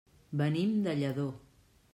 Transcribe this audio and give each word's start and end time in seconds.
Venim 0.41 0.73
de 0.87 0.97
Lladó. 1.03 1.29